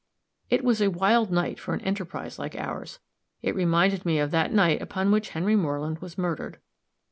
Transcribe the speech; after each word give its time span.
It 0.49 0.63
was 0.63 0.81
a 0.81 0.89
wild 0.89 1.29
night 1.31 1.59
for 1.59 1.75
an 1.75 1.81
enterprise 1.81 2.39
like 2.39 2.55
ours. 2.55 2.97
It 3.43 3.53
reminded 3.53 4.03
me 4.03 4.17
of 4.17 4.31
that 4.31 4.51
night 4.51 4.81
upon 4.81 5.11
which 5.11 5.29
Henry 5.29 5.55
Moreland 5.55 5.99
was 5.99 6.17
murdered. 6.17 6.57